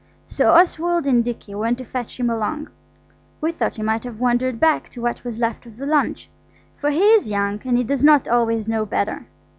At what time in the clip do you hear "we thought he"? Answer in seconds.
3.39-3.83